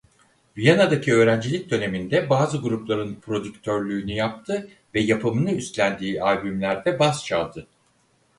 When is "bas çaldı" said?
6.99-7.67